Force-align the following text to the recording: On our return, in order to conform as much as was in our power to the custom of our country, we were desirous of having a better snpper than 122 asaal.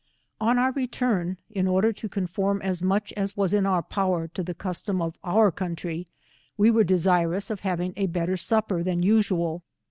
On 0.39 0.57
our 0.57 0.71
return, 0.71 1.37
in 1.51 1.67
order 1.67 1.93
to 1.93 2.09
conform 2.09 2.59
as 2.63 2.81
much 2.81 3.13
as 3.13 3.37
was 3.37 3.53
in 3.53 3.67
our 3.67 3.83
power 3.83 4.27
to 4.29 4.41
the 4.41 4.55
custom 4.55 4.99
of 4.99 5.15
our 5.23 5.51
country, 5.51 6.07
we 6.57 6.71
were 6.71 6.83
desirous 6.83 7.51
of 7.51 7.59
having 7.59 7.93
a 7.95 8.07
better 8.07 8.33
snpper 8.33 8.83
than 8.83 8.97
122 9.01 9.17
asaal. 9.35 9.61